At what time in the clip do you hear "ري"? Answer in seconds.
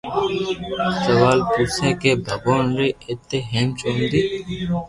2.77-2.89